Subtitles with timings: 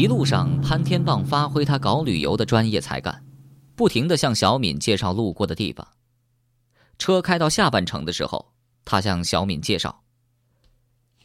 [0.00, 3.22] 一路上，潘天棒发挥他搞旅游的专业才干，
[3.76, 5.86] 不停的向小敏介绍路过的地方。
[6.96, 8.50] 车开到下半城的时候，
[8.82, 10.02] 他向小敏介绍：“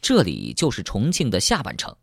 [0.02, 1.96] 这里就是重庆的下半城，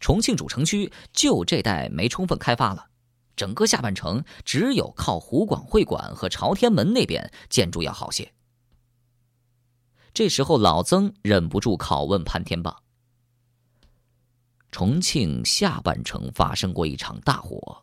[0.00, 2.88] 重庆主城区就这带没充分开发了，
[3.34, 8.30] 整个下半城只有靠湖广会馆和朝天门那边建筑要好些。”
[10.12, 12.76] 这时候，老曾忍不住拷问潘天棒。
[14.72, 17.80] 重庆下半城发生过一场大火，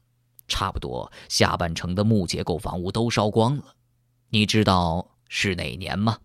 [0.48, 3.76] 差不多下半城的木结构房屋都烧光了。
[4.30, 6.18] 你知道是哪年吗？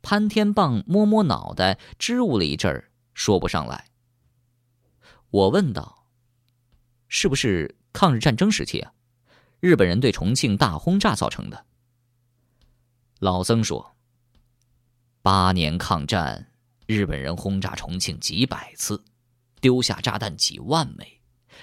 [0.00, 3.90] 潘天棒摸摸脑袋，支吾了一阵儿，说不上来。
[5.30, 6.06] 我问道
[7.08, 8.92] ：“是不是抗日战争时期啊？
[9.60, 11.66] 日本人对重庆大轰炸造成的？”
[13.20, 13.94] 老曾说
[15.22, 16.48] ：“八年抗战。”
[16.86, 19.02] 日本人轰炸重庆几百次，
[19.60, 21.20] 丢下炸弹几万枚，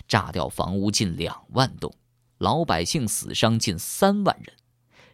[0.07, 1.93] 炸掉房屋近两万栋，
[2.37, 4.55] 老百姓死伤近三万人，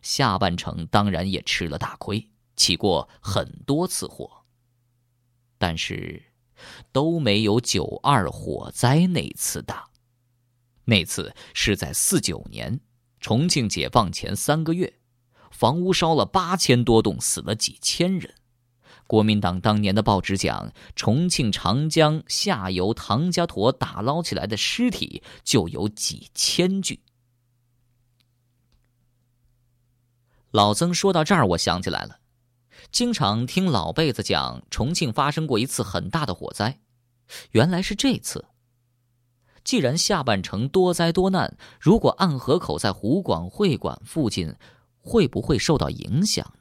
[0.02, 4.46] 下半城当然也吃了大亏，起过很多次火。
[5.58, 6.22] 但是，
[6.92, 9.90] 都没有九二火灾那次大。
[10.86, 12.80] 那次是在四九年，
[13.20, 15.00] 重庆解放前三个月，
[15.50, 18.36] 房屋烧了八千多栋，死了几千人。
[19.08, 27.02] 国民党当年的报纸讲，重庆长江下游唐家沱打捞起来的尸体就有几千具。
[30.52, 32.20] 老曾说到这儿，我想起来了，
[32.92, 36.80] 经常听老辈子讲，重庆发生过一次很大的火灾，
[37.52, 38.46] 原来是这次。
[39.64, 44.56] 既然下半城多灾多难，如果暗河口在湖广会馆附近，
[45.02, 46.54] 会不会受到影响？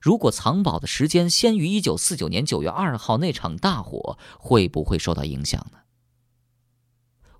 [0.00, 5.78] 如果藏宝的时间先于一九四九年九月二号那场大火，会不会受到影响呢？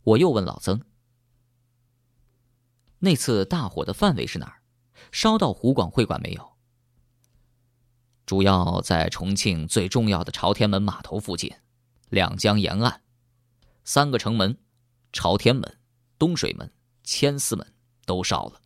[0.02, 0.82] 我又问老曾
[3.00, 4.62] ：“那次大火的范围是哪儿？
[5.12, 6.52] 烧到湖广会馆没有？”
[8.26, 11.54] 主要在重庆最重要的朝天门码头附近，
[12.10, 13.02] 两江沿岸，
[13.84, 14.58] 三个城门：
[15.12, 15.78] 朝天门、
[16.18, 16.72] 东水门、
[17.04, 17.72] 千厮门
[18.04, 18.60] 都烧了，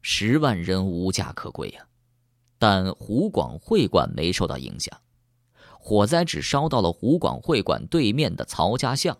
[0.00, 1.87] 十万人无家可归呀。
[2.58, 5.00] 但湖广会馆没受到影响，
[5.78, 9.16] 火灾只烧到了湖广会馆对面的曹家巷。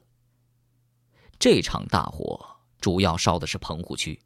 [1.39, 2.45] 这场大火
[2.81, 4.21] 主要烧的是棚户区，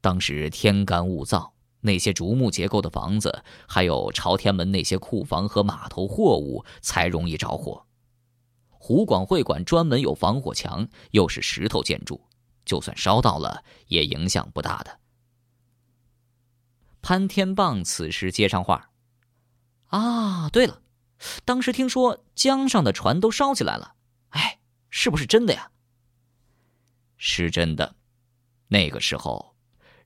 [0.00, 7.84] 当时天干物燥，那些竹木结构的房子，还有朝天门那些库房和码头货物才容易着火。
[8.70, 12.18] 湖广会馆专门有防火墙，又是石头建筑，
[12.64, 14.98] 就算烧到了也影响不大的。
[17.02, 18.90] 潘天棒此时接上话
[19.88, 20.82] ：“啊，对了，
[21.44, 23.94] 当时听说江上的船都烧起来了，
[24.30, 25.70] 哎，是不是真的呀
[27.16, 27.96] ？”“是真的。
[28.68, 29.56] 那个时候，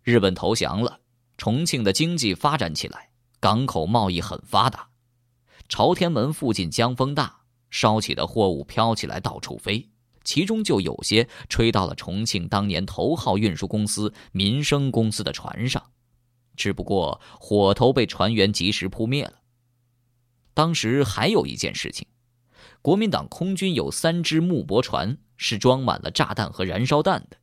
[0.02, 1.00] 日本投降了，
[1.36, 4.88] 重庆的经济发展起来，港口贸易很发达。
[5.68, 7.40] 朝天门附近江风大，
[7.70, 9.90] 烧起的货物飘起来到处飞，
[10.22, 15.82] 其中就有些吹到了重庆当年头号运输公司民生公司的船上。”
[16.56, 19.40] 只不过火头被船员及时扑灭了。
[20.54, 22.06] 当时还有一件事情，
[22.80, 27.36] 国民党空军有三只木驳船是装满了炸弹和燃烧弹的，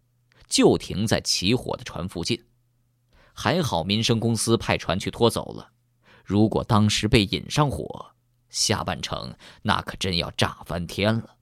[0.47, 2.45] 就停在起火的船附近。
[3.33, 5.71] 还好民生公司派船去拖走了。
[6.23, 8.13] 如果当时被引上火，
[8.49, 11.37] 下半程那可真要炸翻天了。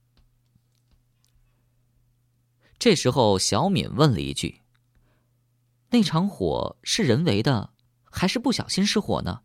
[2.78, 4.59] 这时候，小敏问了一句。
[5.90, 7.72] 那场火是人为的，
[8.04, 9.42] 还是不小心失火呢？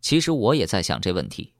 [0.00, 1.54] 其实我也在想这问题：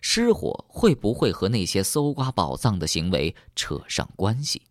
[0.00, 4.62] 失火会不会和那些搜刮宝藏的行为扯上关系？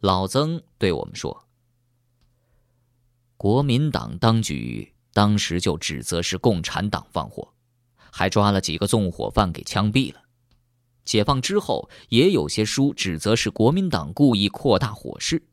[0.00, 1.46] 老曾对我们说
[3.36, 7.52] ：“国民党当局当时就指责是共产党放火，
[8.10, 10.22] 还抓了几个纵火犯给枪毙了。
[11.04, 15.46] 解放之后，也有些书指责是国民党故意扩大火势。”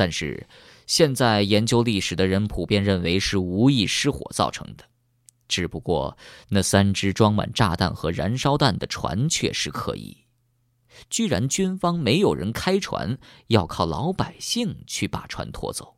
[0.00, 0.48] 但是，
[0.86, 4.84] 现在研究历史的人普遍认为是无意失火造成的，
[5.46, 6.16] 只不过
[6.48, 10.24] 那三只装满炸弹和燃烧弹的船却是可疑。
[11.10, 13.18] 居然军方没有人开船，
[13.48, 15.96] 要靠老百姓去把船拖走。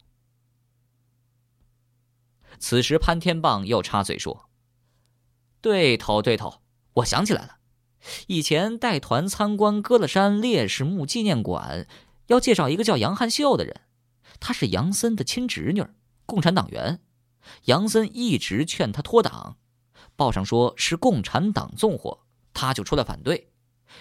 [2.59, 4.51] 此时，潘天棒又插嘴说
[5.63, 6.61] ：“对头，对头，
[6.95, 7.59] 我想起来了，
[8.27, 11.87] 以前带团参观歌乐山烈士墓纪念馆，
[12.27, 13.83] 要介绍一个叫杨汉秀的人。”
[14.45, 15.87] 她是杨森的亲侄女，
[16.27, 17.01] 共产党员。
[17.67, 19.57] 杨森一直劝她脱党，
[20.17, 23.53] 报上说是共产党纵火，她就出来反对。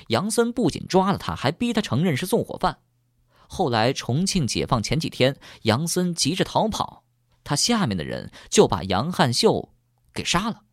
[0.08, 2.80] 杨森不仅抓了他，还逼他承认是纵火犯。
[3.48, 7.04] 后来重庆解放前几天，杨森急着逃跑，
[7.44, 9.76] 他下面的人就把杨汉秀
[10.12, 10.64] 给杀了。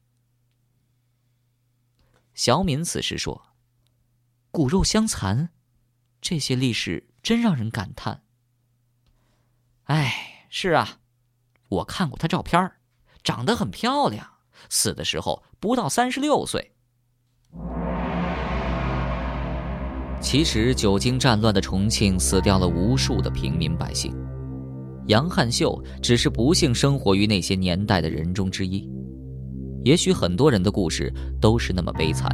[2.32, 3.48] 小敏此时说
[4.50, 5.50] ：“骨肉相残，
[6.22, 8.22] 这些历史真让人感叹。”
[9.88, 10.98] 哎，是啊，
[11.70, 12.70] 我看过她照片
[13.24, 14.22] 长得很漂亮，
[14.68, 16.72] 死的时候不到三十六岁。
[20.20, 24.14] 其实，久经战乱的重庆死掉了无数的平民百姓，
[25.06, 28.86] 杨汉秀只是不幸生活于那些年代的人中之一。
[29.84, 31.10] 也许很多人的故事
[31.40, 32.30] 都是那么悲惨，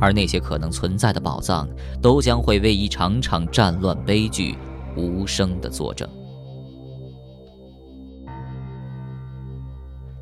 [0.00, 1.68] 而那些可能存在的宝藏，
[2.02, 4.56] 都将会为一场场战乱悲剧
[4.96, 6.08] 无声的作证。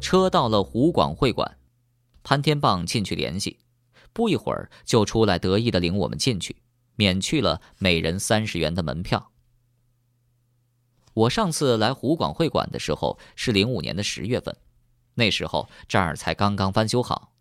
[0.01, 1.59] 车到了湖广会馆，
[2.23, 3.59] 潘天棒进去联系。
[4.13, 6.57] 不一会儿就出来，得意的领我们进去，
[6.95, 9.33] 免去了每人三十元的门票。
[11.13, 14.57] 我上次来湖广会馆的时候是零五年的十月份，
[15.15, 17.33] 那时候这儿才刚刚翻修好。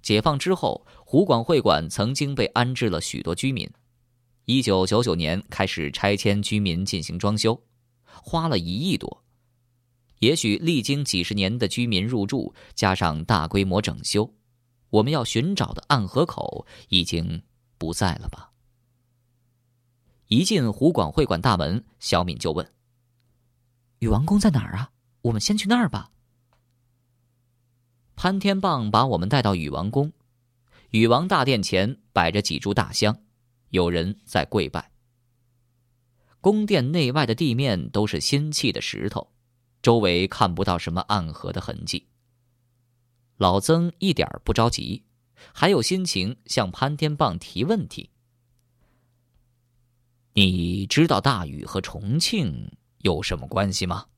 [0.00, 3.68] 解放之后，湖广会馆曾经被安置了许多居民。
[4.44, 7.62] 一九九九年开始拆迁居民进行装修，
[8.04, 9.24] 花了一亿多。
[10.18, 14.34] 也许历经几十年的居民入住，加上大规模整修。
[14.90, 17.42] 我们要寻找的暗河口已经
[17.76, 18.50] 不在了吧？
[20.28, 22.72] 一进湖广会馆大门，小敏就问
[24.00, 24.90] ：“禹王宫在哪儿啊？
[25.22, 26.10] 我们先去那儿吧。”
[28.16, 30.12] 潘天棒把我们带到禹王宫，
[30.90, 33.16] 禹王大殿前摆着几株大香，
[33.70, 34.90] 有人在跪拜。
[36.40, 39.30] 宫殿内外的地面都是新砌的石头，
[39.88, 42.08] 周围看不到什么暗河的痕迹。
[43.38, 45.06] 老曾一点不着急，
[45.54, 48.10] 还有心情向潘天棒提问题。
[50.34, 54.08] 你知道大禹和重庆有什么关系吗？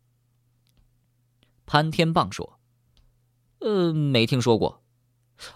[1.66, 2.58] 潘天棒说
[3.62, 4.82] ：“呃，没听说过。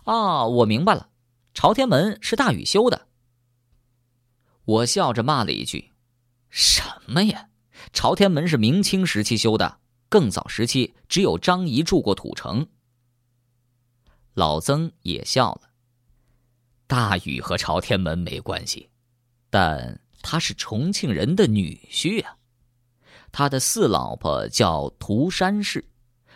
[0.04, 1.10] 啊，我明白了，
[1.54, 3.08] 朝天门是大禹修的。”
[4.64, 5.90] 我笑着骂了一句
[6.50, 7.50] ：“什么呀？
[7.92, 12.66] 朝天门是明清时期修的，更早时期只有张仪住过土城。”
[14.34, 15.70] 老曾也笑了。
[16.86, 18.88] 大禹和朝天门没关系，
[19.48, 22.36] 但他是重庆人的女婿啊。
[23.32, 25.84] 他的四老婆叫涂山氏，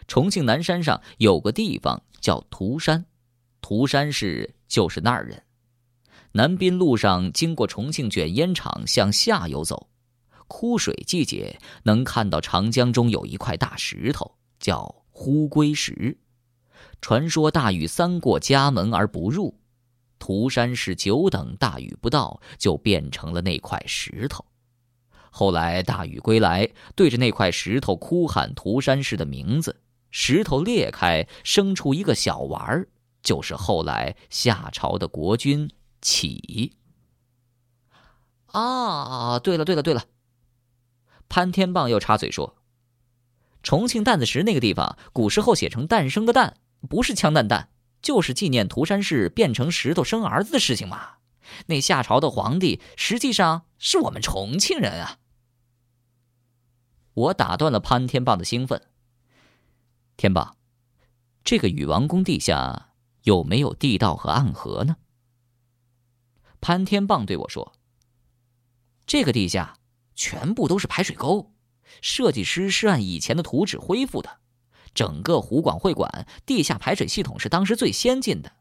[0.07, 3.05] 重庆南山上有个地方叫涂山，
[3.61, 5.41] 涂山氏就是那儿人。
[6.33, 9.89] 南滨路上经过重庆卷烟厂向下游走，
[10.49, 16.19] 枯水季节能看到长江中有一块大石头，叫呼龟石。
[17.01, 19.61] 传说大禹三过家门而不入，
[20.19, 24.45] 涂山氏久等大禹不到，就变成了那块石头。
[25.31, 29.81] 后来大禹归来，对着那块石头哭喊涂山氏的名字，
[30.11, 32.89] 石头裂开，生出一个小娃儿，
[33.23, 36.77] 就是后来夏朝的国君启。
[38.47, 40.03] 啊，对了对了对了，
[41.29, 42.57] 潘天棒又插嘴说
[43.63, 46.57] ：“重庆弹子石那个地方，古时候写成诞生的诞。”
[46.89, 47.71] 不是枪弹弹，
[48.01, 51.17] 就是纪念涂山氏变成石头生儿子的事情嘛。
[51.67, 55.19] 那夏朝的皇帝实际上是我们重庆人啊！
[57.15, 58.81] 我打断了潘天棒的兴奋。
[60.17, 60.57] 天棒，
[61.43, 62.91] 这个禹王宫地下
[63.25, 64.99] 有没有地道和暗河呢？
[66.61, 67.73] 潘天棒对我说
[69.05, 69.78] ：“这个地下
[70.19, 71.53] 全部都是排水沟，
[72.03, 74.41] 设计师是按以前的图纸恢复的。”
[74.93, 78.53] 整个湖广会馆地下排水系统是当时最先进的，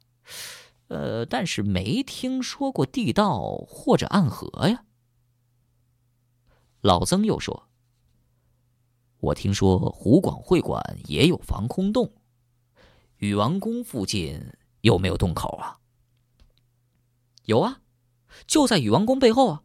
[0.89, 4.83] 呃，但是没听说过地道或者暗河呀。
[6.81, 7.69] 老曾又说
[9.17, 12.13] ：“我听说湖广会馆也有防空洞，
[13.17, 15.79] 禹王宫附近有没有洞口啊？”
[17.45, 17.81] 有啊，
[18.45, 19.63] 就在禹王宫背后啊，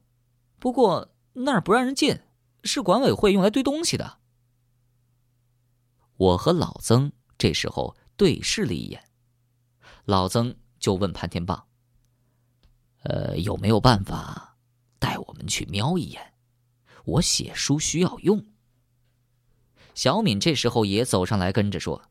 [0.59, 2.21] 不过那儿不让人进，
[2.65, 4.19] 是管委会用来堆东西的。
[6.17, 9.03] 我和老曾这时候对视了一眼，
[10.05, 11.67] 老曾就问潘天棒
[13.03, 14.57] ：“呃，有没有办法
[14.99, 16.35] 带我们去瞄一眼？
[17.05, 18.45] 我写书需要用。”
[19.95, 22.03] 小敏这时候也走上来跟着说：“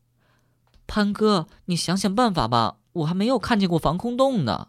[0.86, 4.68] 潘哥，你想想办法吧，我还没有看见过防空洞呢。”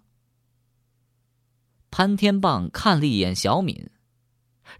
[1.91, 3.91] 潘天棒看了一眼小敏，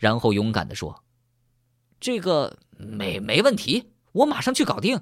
[0.04, 1.02] 然后勇敢的说
[1.98, 5.00] ：“这个没没问题。”我马上去搞定，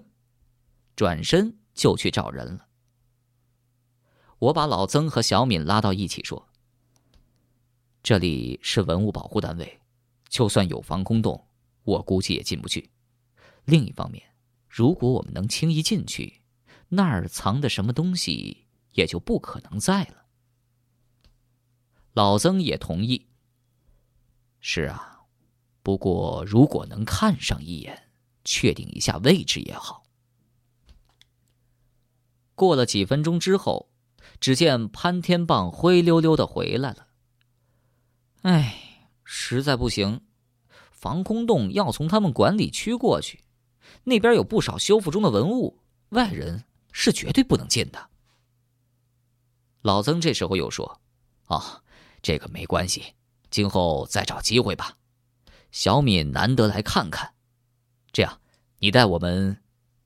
[0.96, 2.68] 转身就去找人了。
[4.38, 6.48] 我把老曾和小敏拉到一起说
[8.04, 9.82] ：“这里是文物保护单位，
[10.30, 11.48] 就算有防空洞，
[11.82, 12.92] 我估计也进不去。
[13.66, 14.24] 另一方面，
[14.70, 16.44] 如果我们能轻易进去，
[16.90, 20.28] 那儿藏的什么东西也就不可能在了。
[22.14, 23.31] 老曾也同意。
[24.64, 25.22] 是啊，
[25.82, 28.10] 不过如果能看上一眼，
[28.46, 30.04] 确定一下位置也好。
[32.54, 33.90] 过了几分钟之后，
[34.40, 37.08] 只见潘天棒灰溜溜的回来了。
[38.44, 40.22] 哎，实在不行，
[40.92, 43.44] 防空洞要从他们管理区过去，
[44.04, 48.10] 那边有不少修复中的文物，外人是绝对不能进的。
[49.82, 51.02] 老曾这时候又说
[51.50, 51.82] ：“啊。”
[52.22, 53.16] 这个没关系，
[53.52, 54.98] 今后再找机会吧。
[55.72, 57.34] 小敏难得来看看，
[58.12, 58.42] 这样，
[58.80, 59.62] 你带我们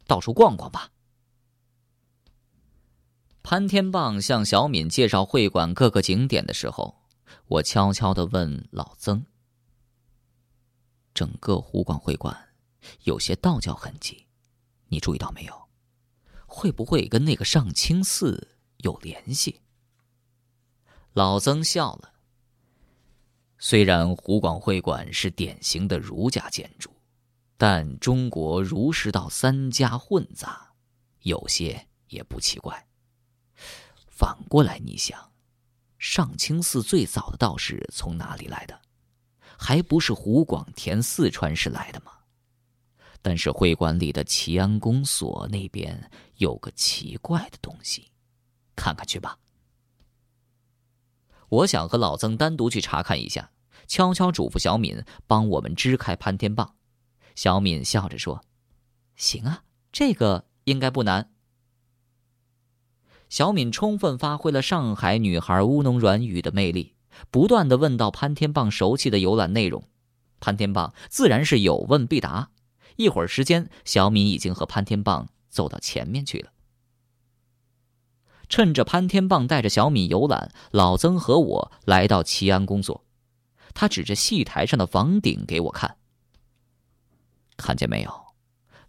[0.05, 0.91] 到处逛逛吧。
[3.41, 7.03] 潘天棒向小敏介绍会馆各个景点的时候，
[7.47, 9.23] 我悄悄的问老曾
[11.13, 12.49] ：“整个湖广会馆
[13.03, 14.25] 有些道教痕迹，
[14.87, 15.69] 你注意到没有？
[16.47, 19.61] 会不会跟那个上清寺有联系？”
[21.13, 22.14] 老曾笑了。
[23.67, 26.91] 虽然湖广会馆是典型的儒家建筑，
[27.57, 30.71] 但中国儒释道三家混杂，
[31.21, 32.85] 有些也不奇怪。
[34.07, 35.31] 反过来，你想，
[35.97, 38.79] 上清寺最早的道士从哪里来的？
[39.57, 42.11] 还不是湖广填四川市来的吗？
[43.23, 48.11] 但是会馆里的齐安公所那边有个奇怪的东西，
[48.75, 49.39] 看看去吧。
[51.49, 53.51] 我想和老曾单独去查看一下，
[53.87, 56.75] 悄悄嘱咐小敏帮我们支开潘天棒。
[57.35, 58.43] 小敏笑着说
[59.15, 61.31] ：“行啊，这个应该不难。”
[63.29, 66.95] 小敏充分发挥了上海女孩乌侬软语的魅力，
[67.31, 69.83] 不断的问到潘天棒熟悉的游览内容，
[70.39, 72.51] 潘天棒自然是有问必答。
[72.97, 76.51] 一会儿时间，小敏已经和潘天棒走到前面去了。
[78.47, 83.04] 趁着潘天棒带着小敏游览，老曾和我来到齐安公所。
[83.75, 85.97] 他指着戏台上的房顶给我看，
[87.57, 88.25] 看见没有？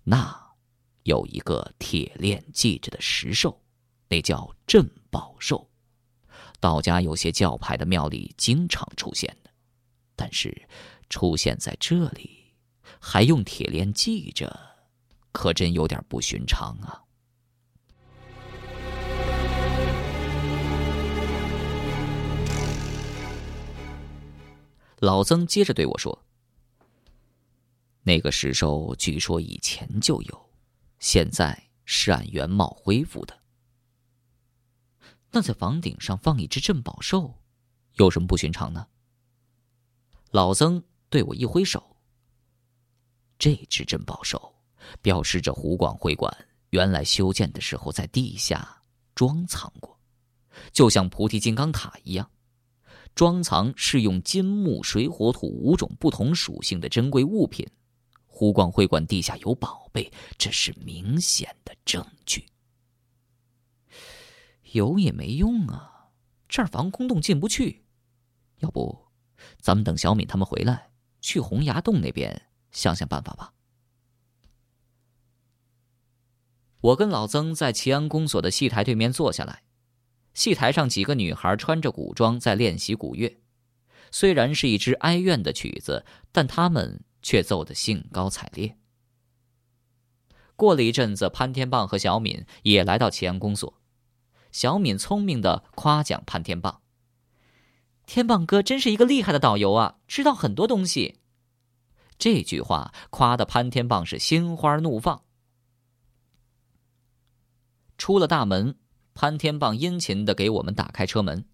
[0.04, 0.54] 那
[1.02, 3.60] 有一个铁链系着的石兽，
[4.08, 5.68] 那叫镇宝兽。
[6.60, 9.50] 道家有些教派的庙里经常出现的，
[10.14, 10.66] 但是
[11.10, 12.54] 出现在这里，
[13.00, 14.58] 还用铁链系着，
[15.32, 17.02] 可真有点不寻常啊。
[25.00, 26.24] 老曾接着对我说
[28.02, 30.50] ：“那个石兽据说以前就有，
[30.98, 33.38] 现在是按原貌恢复的。
[35.32, 37.42] 那在房顶上放一只镇宝兽，
[37.96, 38.86] 有什么不寻常呢？”
[40.32, 41.96] 老曾对我一挥手
[43.38, 44.54] ：“这只镇宝兽，
[45.02, 46.34] 表示着湖广会馆
[46.70, 48.82] 原来修建的时候在地下
[49.14, 49.98] 装藏过，
[50.72, 52.30] 就像菩提金刚塔一样。”
[53.16, 57.66] 装藏是用金木水火土五种不同属性的珍贵物品，
[58.26, 62.44] 湖广会馆地下有宝贝，这是明显的证据。
[64.72, 66.10] 有也没用啊，
[66.46, 67.86] 这儿防空洞进不去。
[68.58, 69.06] 要不，
[69.60, 70.90] 咱们等小敏他们回来，
[71.22, 73.54] 去洪崖洞那边想想办法吧。
[76.82, 79.62] 我跟老曾在齐安公所的戏台对面坐下来。
[80.36, 83.40] 戏台上几个女孩穿着古装在练习古乐，
[84.10, 88.76] 虽然是一支哀怨的曲子，但她们却奏得兴高采烈。
[90.54, 93.80] 过了一阵子，潘天棒和小敏也来到齐安公所。
[94.52, 96.82] 小敏聪明的夸奖潘天棒
[98.04, 101.20] ：“天棒哥真是一个厉害的导游啊，知道很多东西。”
[102.18, 105.24] 这句话夸的潘天棒是心花怒放。
[107.96, 108.76] 出了大门。
[109.16, 111.46] 潘天棒殷勤的给我们打开车门，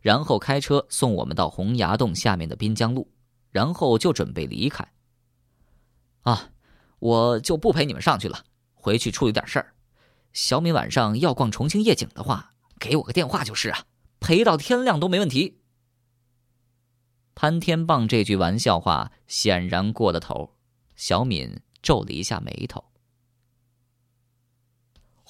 [0.00, 3.10] 然后开车送我们到洪崖洞下面的滨江路，
[3.50, 4.88] 然后就准备离开。
[6.22, 6.50] 啊，
[7.00, 9.74] 我就不陪你们上去了，回去处理点事儿。
[10.32, 13.86] 小敏晚上要逛重庆夜景的话，给我个电话就是啊，
[14.20, 15.58] 陪到天亮都没问题。
[17.34, 20.54] 潘天棒这句玩笑话显然过了头，
[20.94, 22.84] 小敏皱了一下眉头。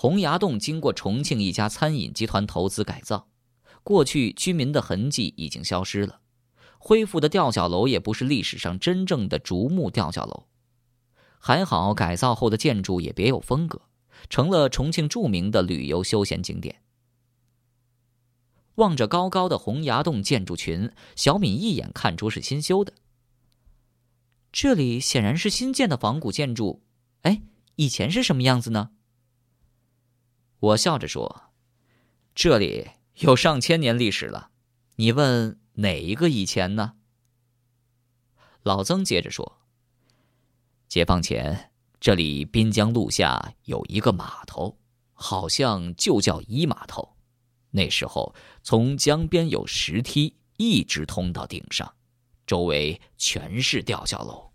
[0.00, 3.26] 洪崖洞经过重庆一家餐饮集团投资改造，
[3.82, 6.20] 过去居民的痕迹已经消失了，
[6.78, 10.46] 恢复的吊脚楼也不是历史上真正的竹木吊脚楼，
[11.40, 13.88] 还好改造后的建筑也别有风格，
[14.30, 16.80] 成了重庆著名的旅游休闲景点。
[18.76, 22.92] 望着高高的洪崖洞建筑群，小敏一眼看出是新修的。
[24.52, 26.84] 这里显然是新建的仿古建筑，
[27.22, 27.42] 哎，
[27.74, 28.90] 以前是什么样子呢？
[30.60, 31.52] 我笑着说
[32.34, 32.88] ：“这里
[33.20, 34.50] 有上千年历史了，
[34.96, 36.94] 你问哪一个以前呢？”
[38.64, 39.60] 老曾接着说
[40.88, 44.76] ：“解放前，这里滨江路下有一个码头，
[45.12, 47.16] 好像就叫一码头。
[47.70, 51.94] 那时候，从江边有石梯一直通到顶上，
[52.46, 54.50] 周围全是吊脚楼。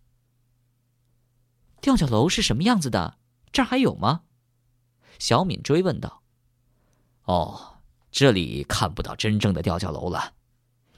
[1.79, 3.17] 吊脚楼是什么样子的？
[3.53, 4.23] 这儿还有吗？”
[5.19, 6.21] 小敏追问道
[7.25, 7.77] ：“哦，
[8.11, 10.33] 这里看不到真正的吊脚楼了。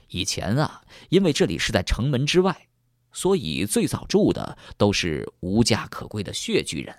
[0.08, 2.68] 以前啊，因为这里是在城门之外，
[3.12, 6.96] 所以最早住的都是无家可归的穴居人。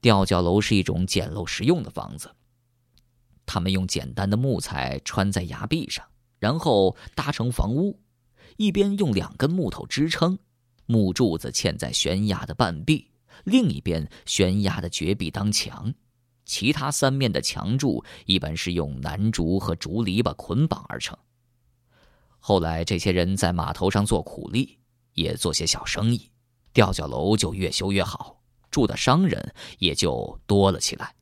[0.00, 2.30] 吊脚楼是一种简陋实用的房子，
[3.46, 6.04] 他们用简单的木材穿在崖壁上，
[6.38, 7.98] 然后搭成房屋，
[8.56, 10.38] 一边用两根木头支撑，
[10.86, 13.10] 木柱子嵌在悬崖的半壁，
[13.44, 15.92] 另一边悬崖的绝壁当墙。”
[16.48, 21.16] 其他三面的墙柱一般是用楠竹和竹篱笆捆绑而成。
[22.40, 24.78] 后来，这些人在码头上做苦力，
[25.12, 26.30] 也做些小生意，
[26.72, 28.40] 吊脚楼就越修越好，
[28.70, 31.14] 住的商人也就多了起来。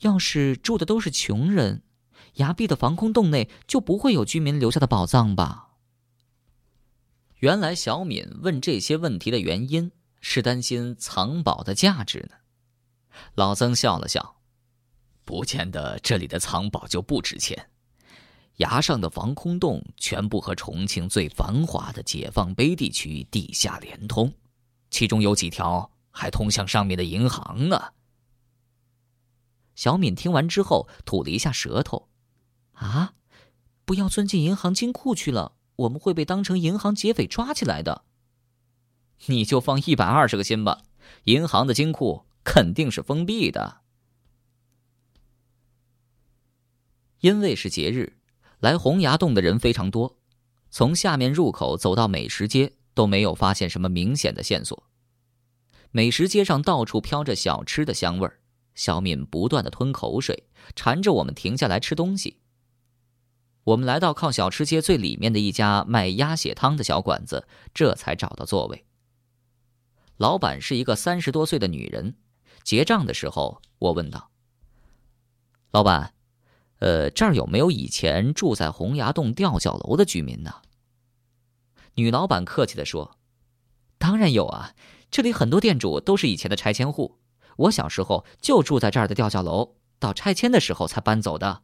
[0.00, 1.82] 要是住的都是穷人，
[2.34, 5.70] 崖壁的防空洞内就不会有居民留下的宝藏吧？
[7.38, 12.39] 原来，小敏问这些问题的原因是担心藏宝的价值呢。
[13.34, 14.36] 老曾笑了笑，
[15.24, 17.70] 不见得这里的藏宝就不值钱。
[18.56, 24.32] 崖上的防空洞全部和重庆最繁华的解放碑地区地下连通，
[24.90, 27.92] 其中有几条还通向上面的银行呢。
[29.74, 32.08] 小敏听完之后吐了一下舌头
[32.74, 33.14] ：“啊，
[33.86, 38.04] 不要钻进银行金库去了，我们会被当成银行劫匪抓起来的。
[39.26, 40.82] 你就放一百二十个心吧，
[41.24, 43.82] 银行的金库。”肯定是封闭的，
[47.20, 48.18] 因为是节日，
[48.58, 50.18] 来洪崖洞的人非常多。
[50.68, 54.82] 从下面入口走到美食街，都没有发现什么明显的线索。
[55.92, 58.40] 美食街上到处飘着小吃的香味儿，
[58.74, 62.40] 小敏不断的吞口水，缠着我们停下来吃东西。
[63.62, 68.86] 我们来到靠小吃街最里面的一家卖鸭血汤的小馆子，这才找到座位。
[70.16, 72.16] 老板是一个三十多岁的女人。
[72.62, 74.30] 结账的时候，我问道
[75.72, 76.14] ：“老板，
[76.78, 80.62] 呃，这儿有没有以前住在洪崖洞吊脚楼的居民呢？”
[81.94, 83.18] 女老板客气的说
[83.98, 84.74] ：“当然有啊，
[85.10, 87.18] 这里很多店主都是以前的拆迁户。
[87.56, 91.62] 我小时候就住在这儿的吊脚楼，到拆迁的时候才搬走的。”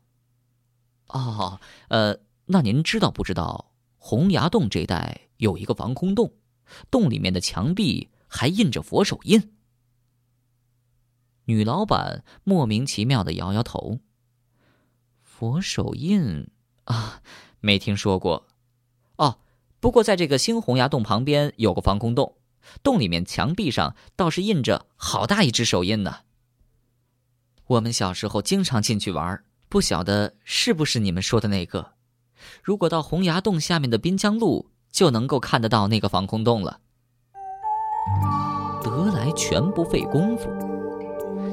[1.09, 6.35] 哦，呃，那您知道不知道洪崖洞这一带有一个防空洞，
[6.91, 9.56] 洞里面的墙壁还印着佛手印？
[11.47, 13.99] 女老板莫名其妙的摇摇头。
[15.21, 16.49] 佛手印
[16.85, 17.21] 啊，
[17.61, 18.47] 没听说过。
[19.17, 19.39] 哦，
[19.81, 22.37] 不过在这个新洪崖洞旁边有个防空洞，
[22.83, 26.19] 洞里面墙壁上倒是印着好大一只手印呢。
[27.67, 31.93] 我们小时候经常进去玩，不晓得是不是你们说的那个。
[32.63, 36.81] 如果到洪崖洞下面的滨江路，就能够看得到那个防空洞了。
[38.83, 40.49] 得来全不费工夫。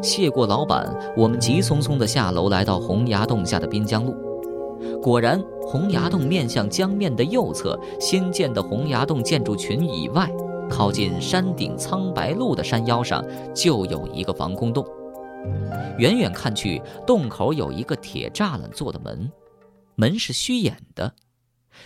[0.04, 4.14] 谢过老板，我们急匆匆地下楼，来到洪崖洞下的滨江路。
[5.02, 10.30] 果然，洪崖洞面向江面的右侧，新建的洪崖洞建筑群以外，
[10.70, 13.24] 靠近山顶苍白路的山腰上，
[13.56, 14.86] 就有一个防空洞。
[15.98, 19.32] 远远看去，洞口有一个铁栅栏做的门，
[19.96, 21.16] 门是虚掩的。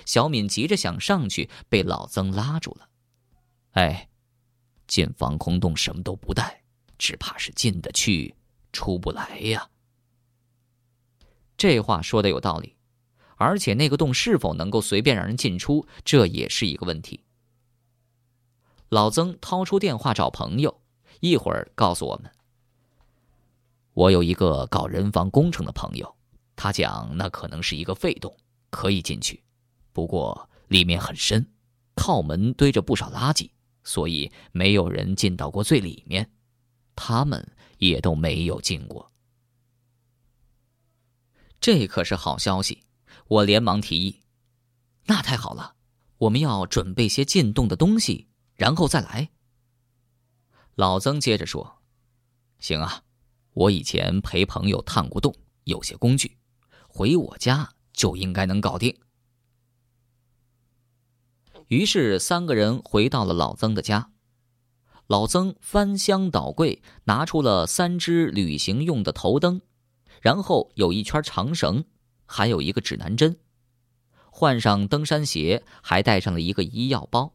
[0.05, 2.87] 小敏急着想上去，被老曾拉住了。
[3.73, 4.09] 哎，
[4.87, 6.63] 进防空洞什么都不带。
[6.97, 8.35] 只怕是进得去，
[8.71, 9.69] 出不来呀。
[11.57, 12.75] 这话说的有道理，
[13.35, 17.23] 而且那个洞是否能够随便让人进出，这也是一个问题。
[18.89, 20.81] 老曾掏出电话找朋友，
[21.19, 22.31] 一会儿告诉我们
[23.93, 26.15] ：“我有一个搞人防工程的朋友，
[26.55, 28.37] 他讲那可能是一个废洞，
[28.69, 29.43] 可以进去，
[29.91, 31.45] 不过里面很深，
[31.95, 33.49] 靠门堆着不少垃圾，
[33.83, 36.31] 所以没有人进到过最里面。”
[36.97, 39.11] 他们也都没有进过，
[41.61, 42.83] 这可是好消息！
[43.27, 44.23] 我连忙提议
[45.05, 45.75] ：“那太好了，
[46.17, 49.29] 我们要准备些进洞的东西，然后再来。”
[50.75, 51.81] 老曾接着说
[52.59, 53.03] ：“行啊，
[53.53, 56.39] 我以前陪朋友探过洞，有些工具，
[56.87, 58.99] 回我家就应该能搞定。
[61.67, 64.11] 于是三个人回到了老曾的家。
[65.07, 69.61] 老曾翻箱倒柜，拿出了三只旅行用的头灯，
[70.21, 71.85] 然后有一圈长绳，
[72.25, 73.39] 还有一个指南针。
[74.29, 77.33] 换上登山鞋，还带上了一个医药包，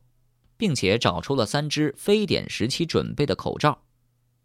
[0.58, 3.82] 并且找出了三只非典时期准备的口罩，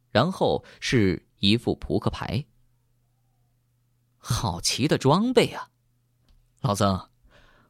[0.10, 2.46] 然后是一副扑克牌。
[4.18, 5.70] 好齐的装备啊！
[6.62, 7.10] 老曾，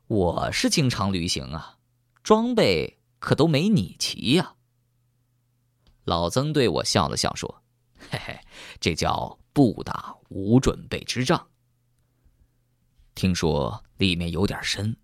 [0.06, 1.80] 我是经常旅行啊，
[2.22, 4.54] 装备可都没你齐呀。
[6.08, 7.62] 老曾对我笑了笑，说
[8.10, 8.40] ：“嘿嘿，
[8.80, 11.50] 这叫不打无准备之仗。
[13.14, 14.96] 听说里面有点深，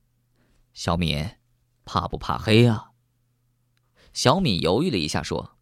[0.73, 1.29] 小敏，
[1.83, 2.91] 怕不怕黑啊？”
[4.13, 5.57] 小敏犹豫了一下，说：“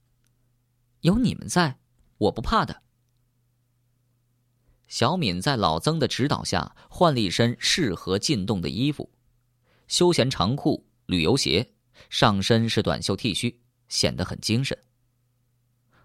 [1.02, 1.80] 有你们在，
[2.20, 2.84] 我不怕的。”
[4.88, 9.12] 小敏在老曾的指导下换了一身适合进洞的衣服，
[9.88, 11.74] 休闲长裤、旅游鞋，
[12.12, 13.58] 上身是短袖 T 恤，
[13.90, 14.78] 显得很精神。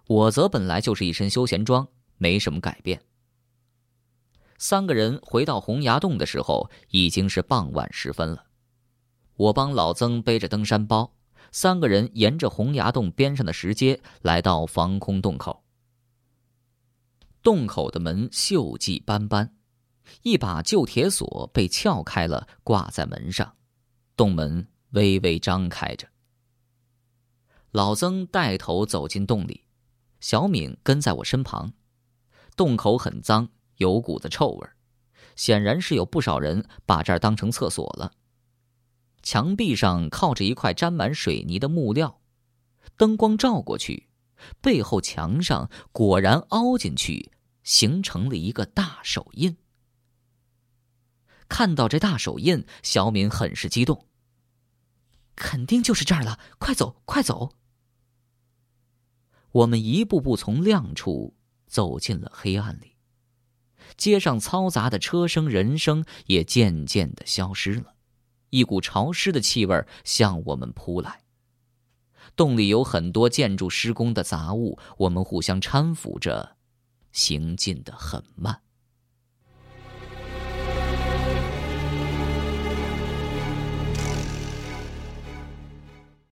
[0.07, 3.03] 我则本来就是一身休闲装，没什么改变。
[4.59, 8.47] 三个人回到洪崖洞的时候，已经是傍晚时分了。
[9.35, 11.13] 我帮老曾背着登山包，
[11.53, 15.63] 三个人沿着洪崖洞边上的石阶来到防空洞口。
[17.43, 19.55] 洞口的门锈迹斑斑，
[20.23, 23.57] 一把旧铁锁被撬开了，挂在门上，
[24.17, 26.09] 洞门微微张开着。
[27.73, 29.66] 老曾带头走进洞里。
[30.21, 31.73] 小敏跟在我身旁，
[32.57, 34.69] 洞口很脏，有股子臭味
[35.37, 38.13] 显然是有不少人把这儿当成厕所了。
[39.23, 42.21] 墙壁上靠着一块沾满水泥的木料，
[42.97, 44.09] 灯光照过去，
[44.61, 49.57] 背后墙上果然凹进去，形成了一个大手印。
[51.49, 54.07] 看到这大手印，小敏很是激动，
[55.35, 57.53] 肯定就是这儿了，快走，快走！
[59.57, 61.35] 我们一步步从亮处
[61.67, 62.97] 走进了黑暗里，
[63.97, 67.95] 街上嘈杂的车声、人声也渐渐的消失了，
[68.51, 71.23] 一股潮湿的气味向我们扑来。
[72.35, 76.57] 洞里有很多建筑施工的杂物，我们互相搀扶着，
[77.13, 78.61] 行进的很慢。